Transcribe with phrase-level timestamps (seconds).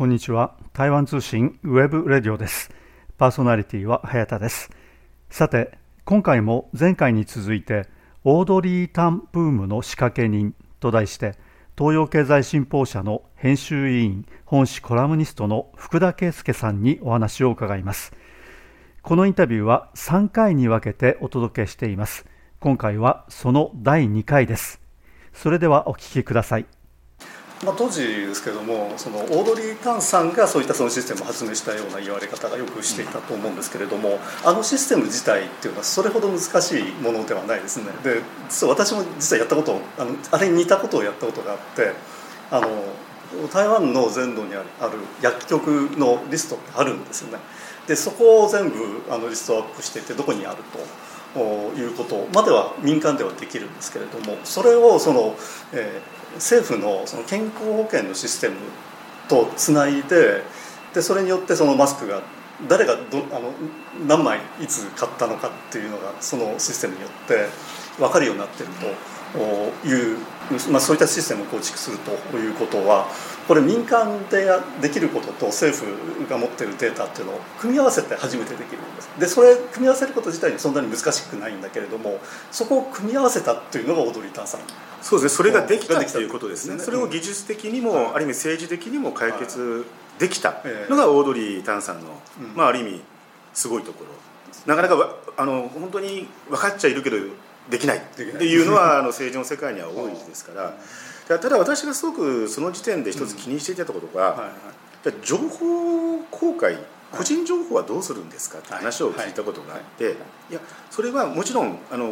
[0.00, 0.56] こんにちは。
[0.72, 2.70] 台湾通信ウェブレディオです。
[3.18, 4.70] パーソナリティは早田です。
[5.28, 5.76] さて
[6.06, 7.86] 今回も前回に続いて
[8.24, 11.34] オードリー・タンブームの仕掛け人と題して
[11.76, 18.14] 東洋経済新報社の編集委員本誌コラムニストの福田恵介さんにお話を伺います。
[19.02, 22.24] このインタビューは3回に分けてお届けしています。
[22.58, 24.80] 今回はその第2回です。
[25.34, 26.79] それではお聞きください。
[27.64, 37.92] まあ、当時ですけどもそのオードリー・タンさんがそういったそのシステムを発明したような言われ方がよくしていたと思うんですけれどもあのシステム自体っていうのはそれほど難しいものではないですね。
[38.02, 41.92] で実は私も実はやったことあのあれに似たことをやったことがあって
[42.50, 45.66] あの台湾の全土にあるある薬局
[45.98, 47.38] のリストってあるんですよね。
[47.86, 51.09] でそこを全部あのリストアップしていてどこにあると。
[51.38, 55.36] いうことまでは民間ではできるんですけれどもそれをその、
[55.72, 58.56] えー政府のその健康保険のシステム
[59.28, 60.42] とつないで
[60.94, 62.22] でそれによってそのマスクが
[62.68, 63.52] 誰がどあの
[64.06, 67.46] 何枚いつ買ったのかっていうのがそのシステムによって
[67.98, 68.86] 分かるようになってると
[69.38, 70.18] いう、
[70.70, 73.06] まあ、そういったシステムを構築するということは
[73.46, 74.46] これ民間で
[74.80, 79.08] できることと政府が持ってるデータっていうのを組み合わせて初めてできるんです。
[79.18, 82.18] でそれ組み合わせること自体にそんなに難しくないんだけれども
[82.50, 84.60] そこを組み合わせたっていうのがオードリー・タンさん。
[85.02, 85.36] そうですね。
[85.36, 86.78] それができたということですね。
[86.78, 89.86] それを技術的にも、ある意味政治的にも解決
[90.18, 92.20] できたのがオードリー・タンさんの、
[92.54, 93.00] まあ、ある意味
[93.54, 94.10] すごいところ。
[94.66, 97.16] なかなかあの本当に分かっちゃいるけど
[97.70, 97.98] できない。
[97.98, 100.74] っていうのはあの政治の世界には多いですから。
[101.38, 104.50] ただ私がすごくその時点で一つ気にしていたことが、
[105.22, 106.76] 情報公開
[107.12, 108.58] 個人情報はどうするんですか？
[108.58, 110.16] って話を聞いたことがあって、
[110.50, 110.54] い。
[110.54, 112.10] やそれはもちろんあの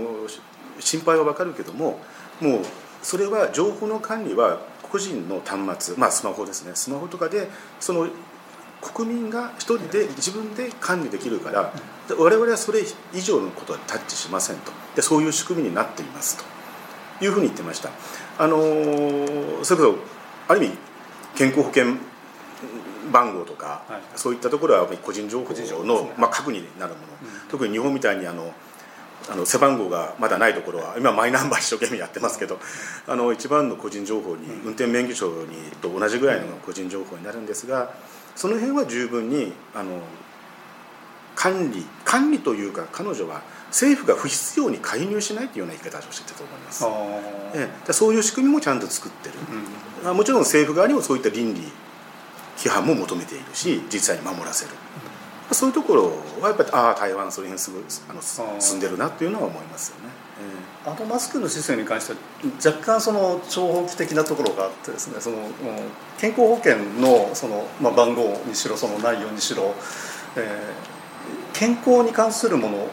[0.78, 1.98] 心配は分かるけども
[2.40, 2.60] もう
[3.02, 6.72] それは情報の管理は個人の端末まあスマホですね。
[6.74, 7.48] スマホとかで
[7.80, 8.08] その
[8.80, 11.72] 国民が一人で自分で管理できるから
[12.14, 12.80] 我々はそれ
[13.12, 14.72] 以上のことはタッチしませんと。
[14.96, 16.44] でそういう仕組みになっていますと。
[17.20, 17.90] いうふうに言ってました。
[18.38, 18.58] あの
[19.64, 19.94] それこそ
[20.46, 20.78] ある意味
[21.34, 21.96] 健康保険
[23.12, 25.54] 番号とか、はい、そういったところは個人情報
[25.84, 28.52] の、ね、まあ、核になるもの、うん、特に日本みたいにあの
[29.30, 32.58] あの背番号がまだないところは今マイナンバー一生懸命やってますけど
[33.06, 37.92] あの一番の個人情報に運転免許証にと同じぐらいの個人情報になるんですが
[38.36, 40.00] その辺は十分にあの
[41.38, 46.84] 管理管理というか彼女は政府が不必要に介入しないというような言い方をしてたと思います、
[47.54, 49.34] ええ、そういう仕組みもちゃんと作ってる、
[50.10, 51.60] うん、もちろん政府側にもそういった倫理
[52.56, 54.72] 批判も求めているし実際に守らせる、
[55.52, 56.10] そういうところ
[56.40, 60.10] はやっぱりああ台湾その辺すごいあの進んでるなっていうのは思いますよね。
[60.84, 62.18] あのマスクのシステムに関しては
[62.64, 65.36] 若干その長方期的なところがあってですねその
[66.18, 69.74] 健康保険のその、まあ、番号にしろその内容にしろ、
[70.36, 70.97] えー、
[71.52, 72.88] 健康に関するもの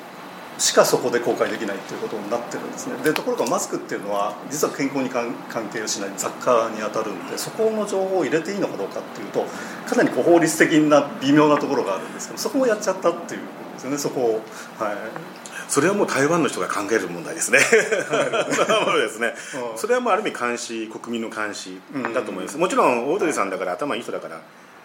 [0.57, 5.33] しかそこで公開できないということになってるんですねでところがマスクっていうのは実は健康に関
[5.71, 9.45] 係をしない雑貨に当たるんでそこの情報を入れていいのかどうかっていうと
[9.85, 14.33] かなりこう法律的な微妙なところがあるんですけどそこをやっちゃったっていうことですよねそこを
[14.79, 17.57] はいそれはもう台湾の人が考える問題ですね。
[17.65, 19.33] ですね。
[19.75, 21.81] それはもうある意味監視、国民の監視
[22.13, 22.57] だと思います。
[22.57, 24.41] もちろんオードリーさんだから頭いい人だから、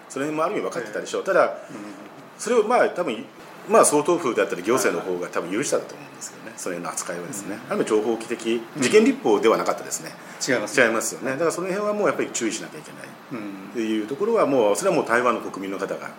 [0.08, 1.24] それもある意味分かってたでしょう。
[1.24, 1.54] ただ、
[2.40, 3.24] それをまあ多分
[3.68, 6.52] まあ総統府であったり行政の方が多分許したと思うんですけどね。
[6.56, 10.10] そういうの扱いはですね、ある意味情報機的事件立法ではなかったですね、
[10.46, 11.32] 違います違いますよね。
[11.32, 13.10] だからその辺はもうやっぱり注意しなきゃいけない。
[13.70, 16.10] っていうところはもうそれはもう台湾の国民の方が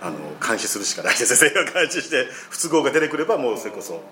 [0.00, 4.02] あの監視するしかないですね 監視して不都合が出てくればもうそれこそ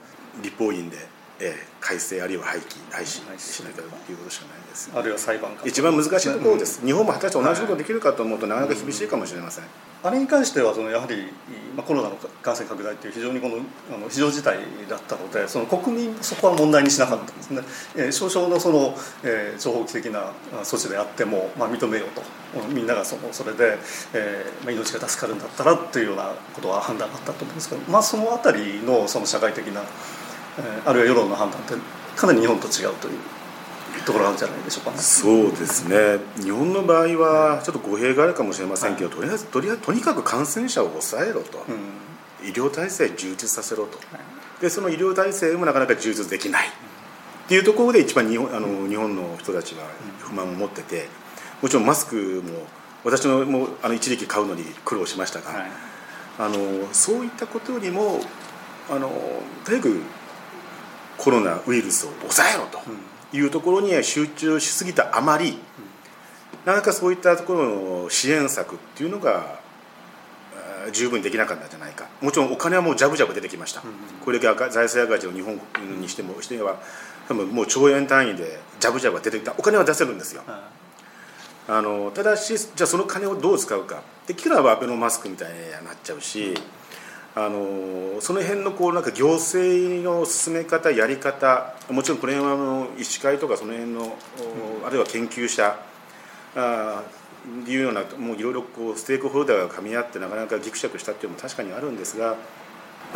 [0.42, 0.98] 立法院で、
[1.40, 3.82] えー、改正あるいは廃棄廃止しなきゃと
[4.12, 9.64] いうことしかないです、あるいは裁判一番難しいところです、日本も果たして同じことできるかと思うとなかなか厳しいかもしれません、
[10.02, 11.32] あれに関してはそのやはり、
[11.76, 13.56] まあ、コロナの感染拡大という非常にこの
[13.92, 14.58] あの非常事態
[14.88, 17.62] だったのでその国民そこは問題にしなかったんですね、
[17.96, 18.94] えー、少々のその、
[19.24, 20.32] えー、情報的な
[20.62, 22.22] 措置であっても、まあ、認めようと。
[22.72, 23.76] みんながそのそれで、
[24.14, 29.86] えーまあ、命が助かるんだったらっていうようなことは判断があったと思うんですけど、まあ、その辺りのその社会的な、えー、
[30.84, 31.74] あるいは世論の判断って
[32.16, 33.18] かなり日本と違うという
[34.04, 34.98] ところなんじゃないでしょうかね。
[34.98, 36.18] そうですね。
[36.42, 44.18] 日本の場合はちょっと語弊があるかもしれませんけど、はい、とりあえずとりあえずとにかく感染者を抑えろと、うん、医療体制充実させろと、は
[44.58, 49.84] い、でその医療体制もなかなか充実できない、っていうところで一番日本あの、うん、日本の人たちは
[50.18, 51.08] 不満を持ってて
[51.62, 52.66] もちろんマスクも
[53.04, 55.70] 私のもあの一時期買うのに苦労しましたが、はい、
[56.38, 58.20] あのそういったことよりも
[58.90, 59.10] あの
[59.64, 60.00] とにかく
[61.18, 62.80] コロナウイルスを抑えろと。
[62.86, 62.98] うん。
[63.32, 65.58] いうところに集中しすぎたあまり
[66.64, 69.58] なかなかそういったところの支援策っていうのが
[70.92, 72.06] 十分できなかったんじゃないか。
[72.22, 75.60] もちろんお金はもうジャブジャブ出てきました、うん、これだけ財政赤字を日本
[76.00, 76.80] にしてもしては
[77.26, 79.54] 多分もう兆円単位でジャブジャブが出てきた。
[79.58, 84.02] お金は出せるんですよ、うん、あのただしじゃあその金をどう使うか。
[84.28, 86.54] できればアベノマスクみたいになっちゃうし、
[87.38, 94.04] あのその辺のこうなんか行政の進め方やり方もちろんこれはあの医師会とかその辺の、う
[94.82, 95.78] ん、あるいは研究者
[96.56, 97.02] あ
[97.66, 102.36] いうようなもういろいろこうステークホルダーが噛み合ってなかなかぎくしゃくしたっていうのも確かにあるんですが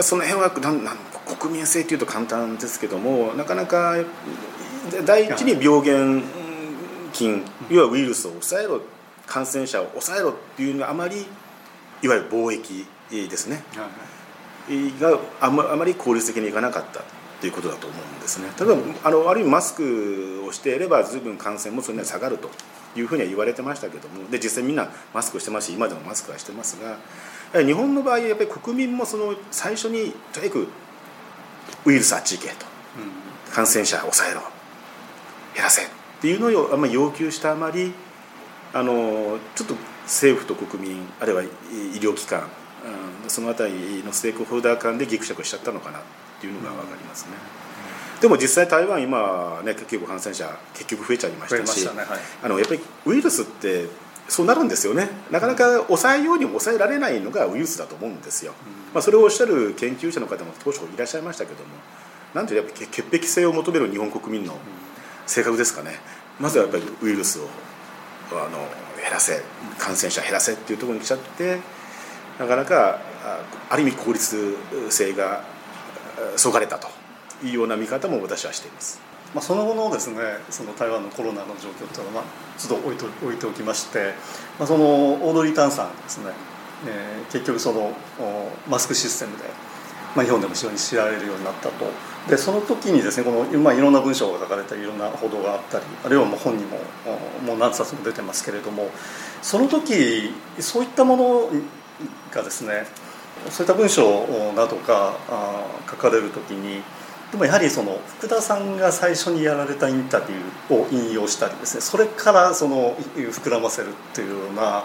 [0.01, 0.97] その辺はなんなん
[1.39, 3.97] 国民性っていうと簡単ですけどもなかなか
[5.07, 6.23] 第一に病原
[7.15, 8.83] 菌要はウイルスを抑えろ
[9.27, 11.27] 感染者を抑えろっていうのはあまり
[12.03, 13.63] いわゆる貿易ですね、
[15.01, 17.03] があまあまり効率的にいかなかった
[17.41, 18.49] ということだと思うんですね。
[18.59, 22.51] 例えばあのある意味マスクをしていれば随分感染もそれなり下がると
[22.97, 24.31] いうふうには言われてましたけども。
[24.31, 26.99] で実際みんなマスクしてますし今でもマスクはしてますが。
[27.53, 30.69] 日本の場合やっぱり国民もその最初にとにかく
[31.85, 32.67] ウイルスあっち行けと、
[32.97, 34.41] うん、感染者抑えろ
[35.55, 35.87] 減らせっ
[36.21, 37.93] ていうのをあんまり要求したあまり
[38.73, 39.75] あのちょっと
[40.05, 41.49] 政府と国民あるいは医
[41.99, 42.47] 療機関、うん、
[43.31, 46.03] その辺りのステークホルダー間でぎくしゃくしちゃったのかなっ
[46.41, 47.31] ていうのが分かりますね。
[48.15, 48.21] うん。
[48.21, 52.07] でも実際台湾今ね結構感染者結局増えちゃいましたし、ねはい、
[52.43, 53.87] あのやっぱりウイルスって
[54.29, 55.09] そうなるんですよね。
[55.31, 61.71] なかなか抑えようにも抑えられないのがウイルスだと思うんですよ、うん、まあ、それをおっしゃる研究者の方も当初いらっしゃいましたけども
[62.35, 64.57] なんてやっぱ潔癖性を求める日本国民の
[65.27, 65.93] 性格ですかね。
[66.39, 67.49] まずはやっぱりウイルスを
[68.33, 68.59] あの
[69.03, 69.43] 減らせ
[69.79, 71.59] 感染者減らせっていうところに来ちゃって
[72.39, 73.01] なかなか
[73.69, 74.57] ある意味効率
[74.89, 75.45] 性が
[76.37, 76.89] そがれたと
[77.45, 79.11] いうような見方も私はしています。
[79.35, 80.19] まあ、その後のですね
[80.51, 84.15] その台湾のコロナの状況というのは、まあ、ちょっと置いと置いておきまして、
[84.59, 86.33] まあ、そのオードリー・タンさんですね、
[86.89, 87.93] えー、結局その
[88.69, 89.45] マスクシステムで、
[90.17, 91.87] まあ、日本でも非常に知られるようになったと
[92.29, 96.79] でその時にですねこの、まあ、いろんな文章が書かれたりいろんな報道があったりあるいはもう本にも
[97.47, 98.91] もう何冊も出てますけれども
[99.43, 101.51] その時そういったもの
[102.33, 102.87] がですね
[103.49, 105.15] そういった文章などが
[105.91, 106.83] 書かれる時に
[107.31, 114.85] でもやはりその福田さんが最初にやられたインタビューを引用したりですねそれからその膨らませるっていうような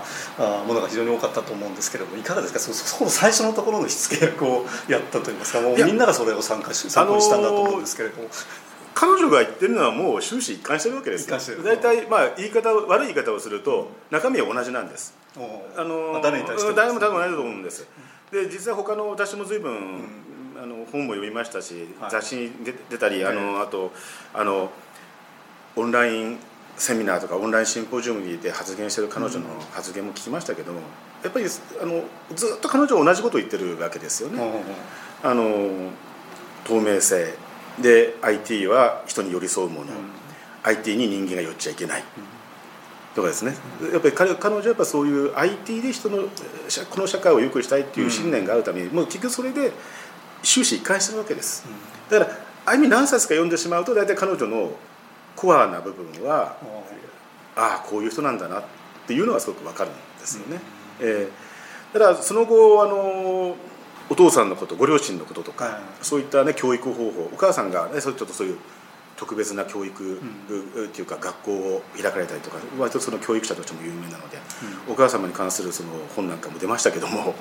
[0.68, 2.60] ものが非常に多かったと思うんですけれどもいかがですか？
[2.60, 8.30] そそこの最初のところのしつけ役をやったといいますかもうみんながそれを参加し参考にしたんだと思うんですけれども。
[8.98, 15.14] 彼女が言ってるのはもう終始一貫してるわけです大体まあ言い方悪い言い方をすると中身は同じなんです。
[15.76, 17.86] あの誰に対して誰も多分同じと思うんです
[18.36, 20.62] で実際他の私も随分、うん。
[20.62, 22.52] あの本も読みましたし、はい、雑誌に
[22.90, 23.92] 出たりあの、あと
[24.34, 24.72] あの
[25.76, 26.38] オンライン
[26.78, 30.80] セミナーとかオンラインシンポジウムで発言してる彼女の発言も聞きましたけども、
[31.24, 31.46] やっぱり
[31.82, 32.04] あの
[32.36, 34.42] ずっと彼女は同じことを言ってるわけですよね。
[35.24, 35.92] あの
[36.64, 37.34] 透明性。
[37.82, 39.90] で IT は人に寄り添うもの、うん、
[40.64, 42.04] IT に人間が寄っちゃいけない、
[43.16, 43.56] とかですね。
[43.94, 46.24] やっぱり彼彼女はやっぱそういう IT で人の
[46.90, 49.72] この社会を良くしたいっていう信念があるために、もう結局それで
[50.44, 51.66] 終始一貫してるわけです、
[52.10, 54.72] だからある意味何冊か読んでしまうと大体彼女の
[55.36, 56.58] コアな部分は
[57.56, 58.64] ああこういう人なんだなっ
[59.08, 60.60] ていうのはすごく分かるんですよね、
[61.02, 63.56] うん、えー、だからその後あの
[64.10, 68.58] お父さんのことご両親のこととか、はい、そういったね教育方法お母さんが、ね、ちょっとそういう
[69.18, 74.38] 特別な教育っていうか学校を開かれたりとか割とその教育者としても有名なので、
[74.88, 77.34] うん、お母様に関するその本なんかも出ましたけども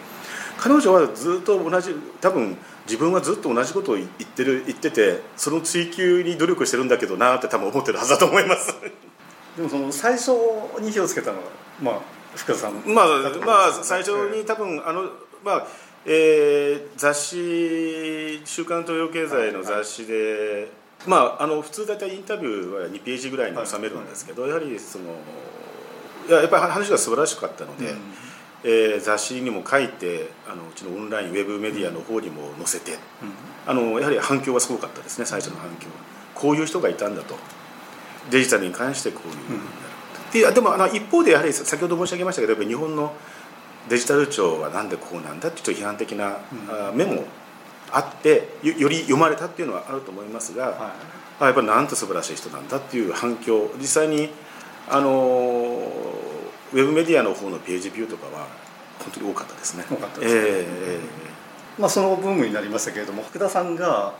[0.57, 8.75] 彼女はずっと同じ多分自分はずっと同じことを言ってる言っててその追求に努力してるんだけどなって多分思ってるはずだと思います。
[9.57, 10.33] でもその最初
[10.81, 11.45] に火をつけたのは
[11.81, 12.01] まあ
[12.35, 13.07] 福田さんまあ
[13.45, 15.11] まあ最初に多分あの
[15.45, 15.67] まあ
[16.07, 20.69] えー、雑誌「週刊東洋経済」の雑誌で、
[21.07, 25.05] まああの普通大体インタビューは2ページぐらいに収めるんですけど、やはりその
[26.29, 27.99] いややっぱり話が素晴らしかったので、うん
[28.65, 32.99] えー、雑誌にも書いてあのうちのオンラインウェブメディアの方にも載せて、うん、
[33.67, 35.89] あのやはり反響はすごかったですね最初の反響
[36.35, 37.37] こういう人がいたんだと。
[38.31, 39.35] デジタルに関してこういう
[40.45, 43.15] うん、ででもあの一方でやはり先ほど申し上げましたけど日本の
[43.89, 46.39] デジタル庁はなんでこうなんだってちょっと批判的な、
[46.91, 47.25] うん、目も
[47.95, 50.75] あってより読まれたっていうのはあると思いますが、はい、
[51.41, 53.71] あやっぱりなんと素晴らしい人なんだっていう反響。
[53.79, 54.31] 実際に
[54.89, 55.11] あの
[56.73, 58.49] ウェブメディアの方のページビューとかは
[58.99, 59.85] 本当に多かったですね。
[59.89, 64.15] 多かったですね、えー、まあ、そのブームになりましたけれども福田さんが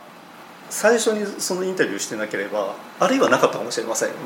[0.69, 4.19] 最初にそのインタビューしてなければあるいはなかったかもしれませんよね。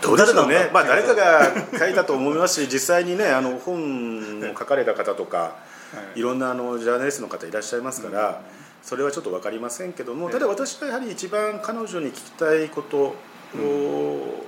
[0.00, 1.42] どうでしょうね、まあ、誰かが
[1.76, 5.56] 書いたと思いますし実際にねあの本を書かれた方とか、
[6.14, 8.42] い、ろんなあのジャーナリストの方いらっしゃいますから、
[8.82, 13.16] それはちょっと分かりませんけどもただ私がやはり一番彼女に聞きたいこと
[13.58, 14.44] を、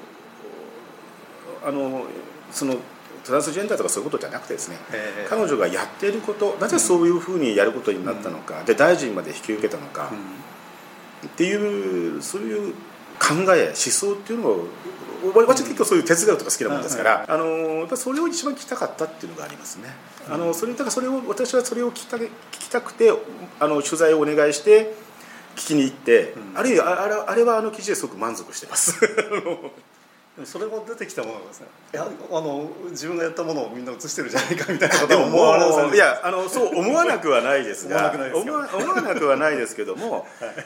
[1.65, 2.05] あの
[2.51, 2.77] その
[3.25, 10.11] トランスジェンダーとかそういうことじゃなくてですね、えー、彼女がやっていることなぜそういうふうにやることになったのか、うん、で大臣まで引き受けたのか、
[11.23, 12.75] うん、っていうそういう
[13.21, 14.67] 考え思想っていうのを
[15.37, 19.91] 私結構そういう哲学とか好きなもんですから、あのそれを一番聞きたかったっていうのがありますね。
[20.31, 23.13] あのそれだからそれを私はそれを聞きた聞きたくて
[23.61, 24.95] あの取材をお願いして
[25.57, 28.99] 聞きに行って、あるいはあれあれはあの記事ですごく満足してます。
[30.45, 31.67] それも出てきたものですね。
[31.93, 35.59] いやあの自分がやったものをみんな映してるじゃないかみたいなことも思わ
[35.91, 40.23] れいやあのそう思わなくはないですが思わ思わなくはないですけども、はい、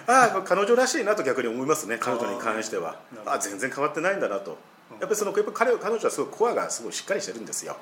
[0.06, 3.00] ああ彼女らしいなと逆に思いますね彼女に関しては。
[3.26, 4.58] あ全然変わってないんだなと。
[4.92, 7.76] やっぱりそのやっぱ彼彼女はすごいコアがすごいしっかりしてるんですよ、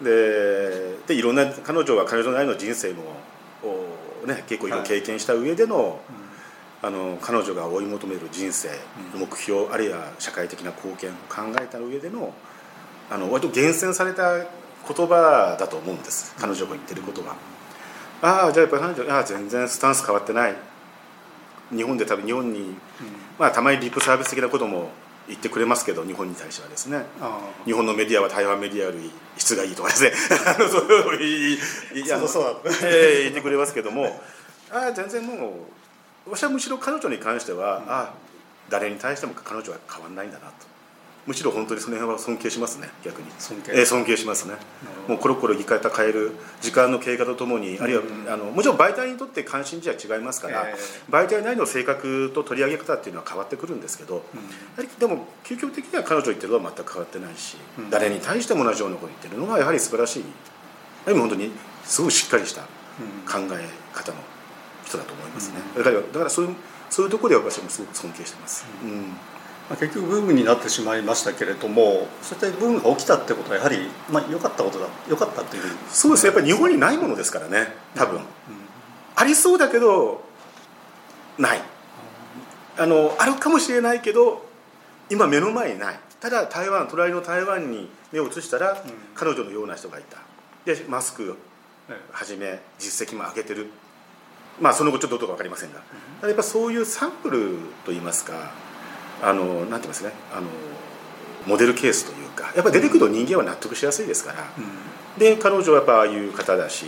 [0.00, 3.02] うん、ででいろんな彼女は彼女なりの人生も
[4.26, 5.86] ね、結構いろいろ経験した上での、はい
[6.20, 6.25] うん
[6.82, 8.68] あの彼女が追い求める人生
[9.14, 12.32] 目標、あるいは社会的な貢献を考えた上での
[13.10, 14.46] あの割と厳選された言
[15.06, 16.34] 葉だと思うんです。
[16.38, 17.36] 彼女が言ってることは。
[18.22, 20.54] ああじゃあやっぱり彼女ああ全然スタンス変わってない。
[21.74, 22.76] 日本で多分日本に、うん、
[23.38, 24.90] まあたまにリップサービス的なことも
[25.28, 27.04] 言ってくれますけど日本に対してはですね。
[27.64, 30.12] 日本のメディアは台湾メディアより質がいいとかですね。
[30.70, 30.86] そう
[31.18, 31.58] 言
[33.30, 34.20] ってくれますけども。
[34.70, 35.36] ああ全然もう
[36.26, 38.14] 私はむしろ彼女に関しては、うん、ああ
[38.68, 40.76] 誰に対しても彼女は変わらないんだなと。
[41.26, 43.28] むしろ本当にその辺は尊敬しますね逆に。
[43.38, 44.54] 尊敬,、えー、尊敬しますね。
[45.08, 54.22] もうコロコロ生き方変える時間の経過とともに、あるいは、うん、あのもちろん媒体にとって関心事は違いますから、えー、媒体内の性格と取り上げ方っていうのは変わってくるんですけど、
[54.78, 60.24] うん、でも究極的には彼女言ってるのは全く変わってないし、うん、誰に対しても同じようなこと言ってるのがやはり素晴らしい。
[61.06, 61.50] でも本当に
[61.84, 64.18] すごいしっかりした考え方の
[64.96, 66.56] 人だと思いますね、だからだからそういう
[66.88, 69.16] そういうところで私もすごく尊敬してます、うん、ま
[69.72, 75.62] あ、結局ブームになってしまいましたけれどもそういったブームが起きたってことはやはりまあ良かったことだ良かったっていう。
[75.88, 77.74] そうですねやっぱり日本にないものですからね。
[77.94, 78.24] 多分、うん、
[79.16, 80.24] ありそうだけど
[81.38, 81.60] ない。
[82.78, 84.46] あのあるかもしれないけど
[85.10, 86.00] 今目の前にない。
[86.20, 88.82] ただ台湾隣の台湾に目を移したら、
[89.14, 90.18] 彼女のような人がいた。
[90.64, 91.36] でマスク
[92.10, 93.70] はじめ実績も上げてる
[94.60, 95.82] まあその後ちょっとどうか分かりませんが、
[96.22, 98.52] やっぱそういうサンプルといいますか
[99.22, 100.46] あのなんて言いますねあの
[101.46, 106.86] モデルケースというかやっぱ出てくると人間は納得しやすいですから、うん、で彼女はやっぱああいう方だし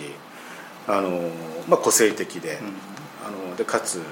[0.87, 1.31] あの、
[1.69, 2.59] まあ、個性的で,、
[3.27, 4.03] あのでかつ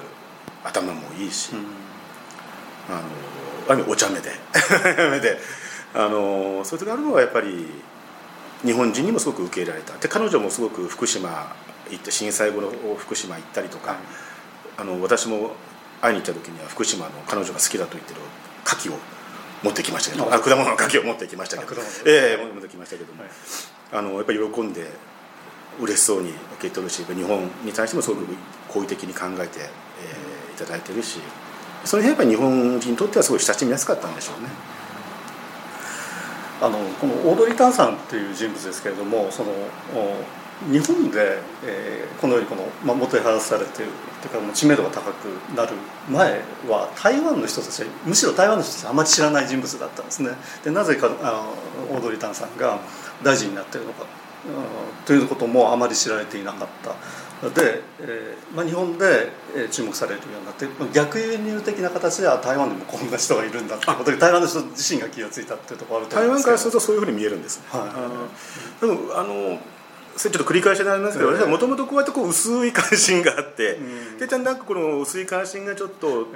[0.63, 1.51] 頭もいいし、
[2.89, 2.99] あの
[3.69, 4.31] ある意味お茶目で
[5.21, 5.39] で
[5.93, 7.67] あのそれがあるのはやっぱり
[8.63, 9.97] 日本人にもすごく受け入れられた。
[9.97, 11.55] で彼女もすごく福島
[11.89, 13.97] 行って震災後の福島行ったりとか、
[14.77, 15.51] あの私も
[16.01, 18.21] 会いに行った時には福島の彼女が好きだと言ってる
[18.65, 18.97] 牡蠣を
[19.63, 21.81] 持ってきましたけどあ果物の牡蠣を持ってきましたけど。
[22.05, 23.31] ええ持ってきましたけども、はい、
[23.91, 24.85] あのやっぱり喜んで
[25.79, 28.25] 嬉しそうに受け取るし日本に対してもすごく
[28.67, 31.19] 好意的に考えて、えー、いただいてるし
[31.85, 34.49] その辺やっぱり日本人にとってはすごい親しみやすかったんでしょうね。
[36.59, 39.51] あのこのオードリー・タンさんという人物ですけれどもその
[40.71, 45.73] 日本で、えー、このようにこの、まあ、もてはやされているというか知名度が高くなる
[46.09, 50.31] 前は台湾の人たちむしろ台湾の人たちあまり知らない人物だったんですね。
[50.63, 51.43] でなぜかあ
[51.89, 52.79] のオードリー・タンさんが
[53.23, 56.95] 大臣になっているのか、うん、ということもあまり知られていなかった。
[57.49, 59.31] で、えーまあ、日本で
[59.69, 69.59] 注目されるようになって逆輸入的な形では台湾でもこんな人がいるんだってことで台湾の人自身が気が付いたっていうところあると思います台湾からするとそういうふうに見えるんです、はい、あのでもあの
[70.17, 73.77] それちょっと繰り返しになりますけど、私はもともとこうやってこう薄い関心があって、
[74.19, 76.27] でだんだんこの薄い関心がちょっと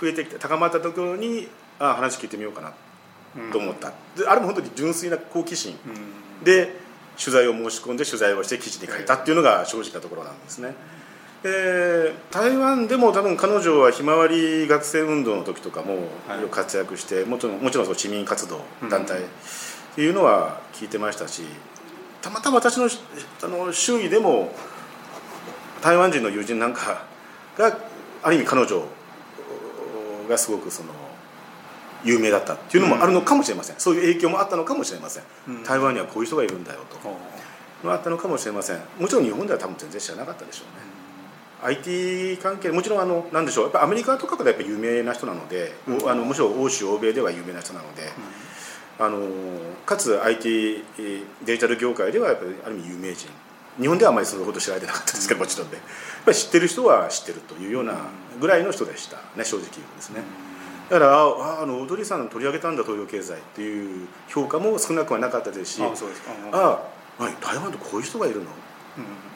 [0.00, 1.48] 増えてきて高まったところに
[1.78, 2.72] あ話聞いてみようかな
[3.52, 5.78] と思った、であれも本当に純粋な好奇心。
[6.42, 6.80] で
[7.18, 10.74] 取材を申し込んで取材をして記事に書いたっていうのが正直なところなんですね。
[11.42, 16.08] で台湾でも多分彼女はひまわり学生運動の時とかも
[16.50, 19.22] 活躍して、もちろんもちろんその市民活動団体っ
[19.94, 21.42] ていうのは聞いてましたし、
[22.22, 22.88] たまたま私の
[23.42, 24.52] あの周囲でも
[25.82, 27.04] 台湾人の友人なんか
[27.58, 27.76] が
[28.22, 28.84] ある意味彼女
[30.28, 30.90] がすごくその
[32.04, 36.96] 有名だったっていうのもあるのかもしれません、うん、そういう影響もあったのかもしれません、うん、台湾にはこういう人がいるんだよと、
[37.84, 38.80] うん、あったのかもしれません。
[38.98, 48.08] もちろん日本では多分全然知らなかったでしょうね、IT 関係もちろんあのなんでしょうやっぱアメリカとかからやっぱ有名な人なので、うん、あのむしろ欧州欧米では有名な人なので、うん、
[49.04, 49.26] あの
[49.84, 50.84] かつ IT
[51.44, 53.28] デジタル業界ではやっぱりある意味有名人。
[53.80, 55.70] 日本ではあまりそれほど知られてなかったですけどもちろん。
[55.70, 55.84] で、やっ
[56.24, 57.94] ぱり知ってる人は知ってるというような
[58.40, 59.16] ぐらいの人でした。
[59.36, 60.22] ね正直言うですね。
[60.90, 65.86] だからああのオードリーさん取り上げたんだ東洋経済っていう評価も少なくはなかったですしあ
[66.52, 66.82] あ
[67.18, 68.46] あ台湾ってこういう人がいるの、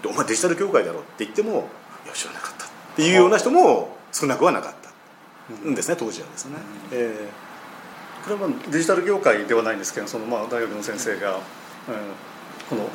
[0.04, 1.68] うん、お前デジタル協会だろって言っても
[2.04, 2.66] いや知らなかった。
[2.66, 5.70] っていうような人も少なくはなかった。
[5.70, 5.74] ん。
[5.74, 6.56] ですね当時はですね。
[6.92, 7.45] うん、えー、
[8.26, 11.40] これはデジタル業界ではないんですけどそのまあ大学の先生が、うん
[12.68, 12.88] この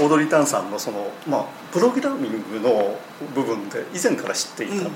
[0.00, 2.98] オードリー・タンさんのその、まあ、プログラミングの
[3.34, 4.90] 部分で以前から知っていたと。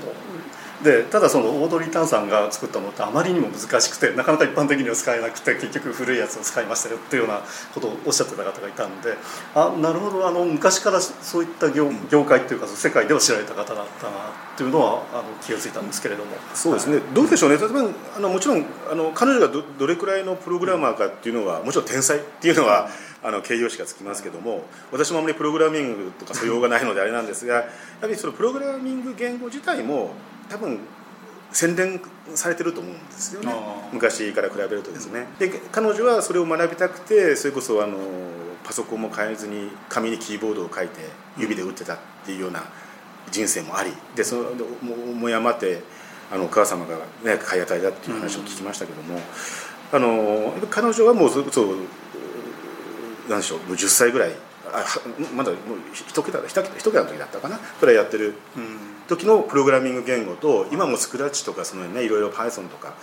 [0.83, 7.41] でただそのオードリー・タンさんが作ったものってあまりにも難しくてなかなか一般的には使えなくて結局古いやつを使いましたよっていうような
[7.73, 9.15] ことをおっしゃってた方がいたんで
[9.55, 16.31] あなるほどあの昔からそういった業業界っていうか世界では知られた方だったなっていうのはあの気が付いたんですけれども。
[16.53, 17.57] そうですね、はい、どうでしょうね。
[17.57, 17.81] 例えば
[18.15, 22.89] あのもちろんあの彼女がどどれくらいのプログラマーかっていうのはもちろん天才っていうのは、
[23.21, 27.63] あの形容詞がつきますけども私もあまりプログラミングとか素養がないのであれなんですがや
[28.01, 30.11] はりそのプログラミング言語自体も
[30.49, 30.79] 多分
[31.51, 31.99] 洗練
[32.35, 33.51] されてると思うんですよね。
[33.91, 35.25] 昔から比べるとですね。
[35.39, 37.97] で彼女はそれを学びたくてそれこそあの
[38.63, 40.99] パソコンも変えずに紙にキーボードを書いて
[41.37, 42.63] 指で打ってたっていうような
[43.31, 44.43] 人生もありでその
[45.15, 45.81] もやまって
[46.31, 49.19] あのお母様が、ね、買い与えだっていう話を聞きましたけども、
[49.91, 51.43] あの彼女はもうそう
[53.27, 54.31] なんでしょうもう10歳ぐらい
[54.73, 54.85] あ
[55.35, 55.59] まだもう
[55.93, 58.33] 一桁一桁一桁の時だったかなくらいやってる
[59.07, 62.93] 時のプログラミング言語と今もスクラッチとかそのねいろいろ Python とか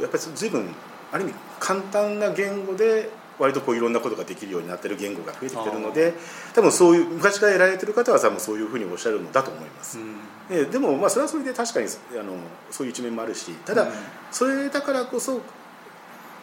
[0.00, 0.68] やっぱり随分
[1.12, 6.14] ある意味簡単な言語で割とこういろんなことができるようになってる言語が増えてきてるので
[6.54, 11.86] 多分そういう昔からやられてる方は多分そういうふうにおっしゃるのだと思います、うん、でもまあそれはそれで確かに
[12.18, 12.34] あの
[12.70, 13.88] そういう一面もあるしただ
[14.30, 15.40] それだからこそ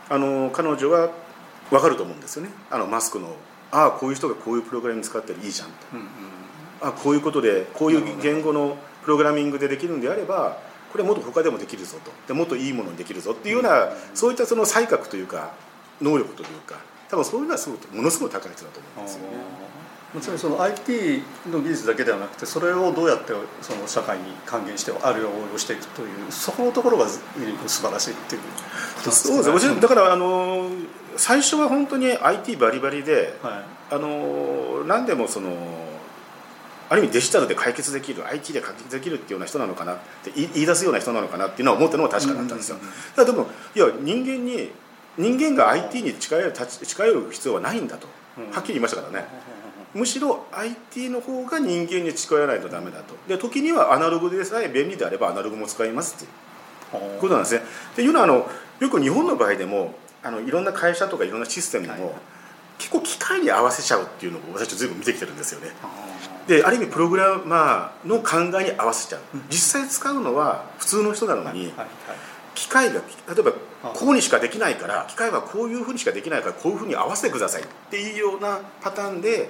[0.09, 1.11] あの彼女は
[1.69, 2.51] 分かると思うんですよね。
[2.69, 3.33] あのマスクの
[3.71, 6.07] ああこういう人がこういうプログラミング使ってるいいじゃんと、うんうん、
[6.81, 10.57] あこういうことでこういう言語のプログラミングでできるんであれば
[10.91, 12.11] これもっと他でもできるぞと。
[12.27, 15.53] でもっといいものにできるぞっていうような、うん、そういったその才覚というか
[16.01, 16.75] 能力というか
[17.09, 19.70] 多分そういうのはすごくものすごい高い人だと思うんですよね。
[20.13, 27.21] もちろんその IT の技術だけではなくてそれをどうやってその社会に還元してあるいは応用していくというそこのところが素
[27.81, 28.41] 晴らしいっていう。
[29.11, 29.73] そうです。
[29.73, 30.69] ねだからあの
[31.15, 33.59] 最初は本当に IT バリバリで、は
[33.91, 35.51] い、あの何でもその
[36.89, 42.77] ある意味デジタルで解決できる IT で解決できるっていうような人なのかなって言い出すような人なのかなっていうのは思ったのは確かだったんですよ、
[43.15, 44.71] だでもいや人間に
[45.17, 48.07] 人間が IT に近寄る近寄る必要はないんだと。
[48.51, 49.27] はっきり言いましたからね、
[49.93, 53.15] むしろ IT の方が人間に近寄らないとダメだと。
[53.27, 57.61] で時にはアナログでさえ便利であればアナログも使いますっていうことなんですね。
[57.91, 58.49] っていうのはあの
[58.79, 62.01] よく日本の場合でもあのいろんな会社とかいろんなシステムも、はい、
[62.77, 65.71] 結構機械に合わせちゃうっていうのを私は随分見てきてるんですよね。
[66.47, 71.71] である意味プログラマーの考えに合わせちゃう、実際使うのは普通の人なのに、
[72.55, 73.01] 機械が例
[73.39, 73.53] えば
[73.93, 79.49] こうにしかできないから機械はこういうふうにしかできないからこういうふうに合わせてくださいっていうようなパターンで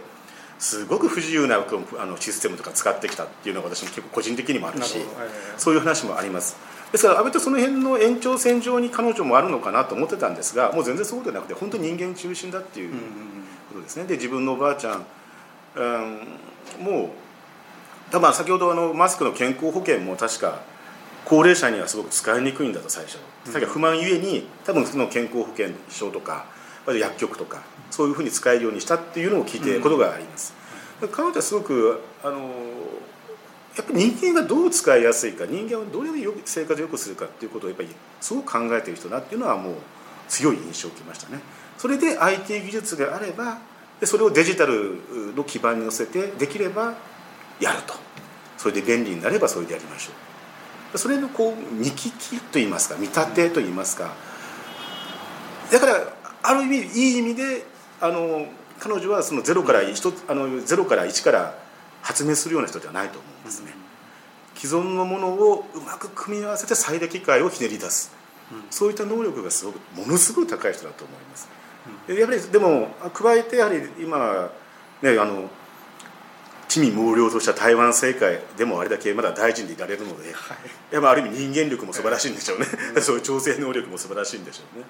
[0.61, 4.99] すごく不自由なあのシステムとか使ってきたっていうのが私も結構個人的にもあるし
[5.57, 6.55] そういう話もあります。
[6.91, 12.93] ですから安倍とその辺の延長線上に彼女もあるのかなと思ってたんですがもう全然そうでなくて本当に人間中心だっていう
[13.69, 14.03] ことですね。
[14.03, 15.05] で自分のおばあちゃん、
[15.75, 17.09] うん、もう
[18.11, 20.61] 多分先ほどあのマスクの健康保険も確か
[21.25, 23.17] 高齢者にはすごく使いにくいんだと最初。
[23.45, 26.45] さっき不満ゆえに多分その健康保険証とか
[26.87, 30.53] 薬局とかそういうふうに使えるようにしたっていうのを聞いてことがあります、
[31.11, 32.51] 彼女はすごくあの
[33.75, 37.89] やっぱり人間がどう使いやすいか人間をどれでよ生活を良くするかっていうことをやっぱり
[38.19, 39.73] すごく考えてる人だっていうのはもう
[40.27, 41.39] 強い印象を受けましたね。
[41.77, 43.59] それで IT 技術があれば
[43.99, 44.97] でそれをデジタル
[45.35, 46.95] の基盤に乗せてできれば
[47.59, 47.93] やると。
[48.57, 50.11] それで便利になればそれでやりましょ
[50.93, 50.97] う。
[50.97, 54.13] それのこう見聞きといいますか見立てといいますか。
[55.71, 57.63] だからある意味いい意味で
[57.99, 58.45] あの
[58.79, 61.55] 彼女はそのゼロから1あのゼロから1から
[62.01, 63.71] 発明するような人ではないと思うんですね、
[64.55, 68.11] 既存のものをうまく組み合わせて最適解をひねり出す、
[68.71, 71.47] そういった能力がすごくものすごい高い人だと思います、
[72.07, 74.49] やはりでも加えてやはり今
[75.03, 75.47] ねあの
[76.67, 82.65] 地味猛量とした台湾政界でもあれだけまだ大臣でいられるので、はい、やっぱある意味人間力も素晴らしいんでしょうね、
[83.01, 84.85] そういう調整能力も素晴らしいんでしょうね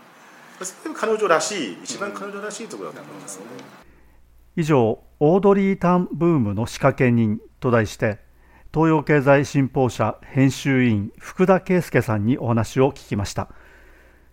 [0.94, 3.46] 彼女らしい一番彼女らしいところだと思いますね、
[4.56, 8.20] 以上オードリー・タンブームの仕掛け人と題して
[8.74, 13.50] 東洋経済新報社編集委員福田圭介さんにお話を聞きました。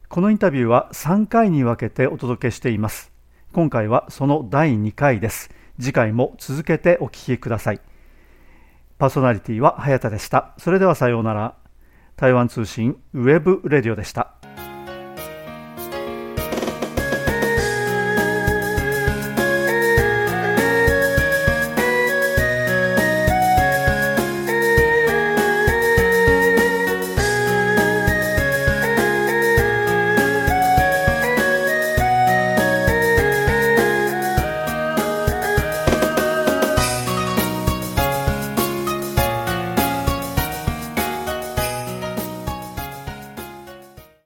[0.09, 3.13] このインタビューは3回に分けてお届けしています。
[3.53, 5.51] 今回はその第2回です。
[5.81, 7.81] 次回も続けてお聞きください。
[8.99, 10.55] パーソナリティは早田でした。
[10.59, 11.57] それではさようなら。
[12.17, 14.38] 台湾通信ウェブレディオでした。